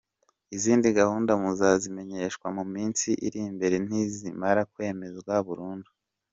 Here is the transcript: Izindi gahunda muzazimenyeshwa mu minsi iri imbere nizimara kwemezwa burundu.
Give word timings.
Izindi 0.55 0.87
gahunda 0.99 1.31
muzazimenyeshwa 1.41 2.47
mu 2.57 2.63
minsi 2.73 3.09
iri 3.27 3.39
imbere 3.51 3.75
nizimara 3.87 4.61
kwemezwa 4.73 5.33
burundu. 5.47 5.89